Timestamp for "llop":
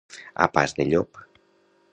0.93-1.23